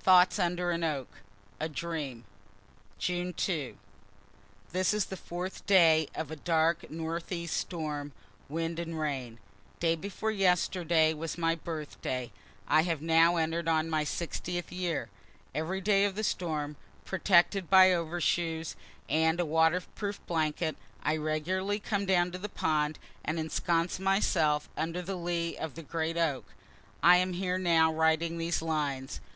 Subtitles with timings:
[0.00, 1.08] THOUGHTS UNDER AN OAK
[1.60, 2.24] A DREAM
[2.98, 3.78] June 2.
[4.72, 8.10] This is the fourth day of a dark northeast storm,
[8.48, 9.38] wind and rain.
[9.78, 12.32] Day before yesterday was my birthday.
[12.66, 15.08] I have now enter'd on my 60th year.
[15.54, 16.74] Every day of the storm,
[17.04, 18.74] protected by overshoes
[19.08, 20.74] and a waterproof blanket,
[21.04, 25.84] I regularly come down to the pond, and ensconce myself under the lee of the
[25.84, 26.54] great oak;
[27.04, 29.20] I am here now writing these lines.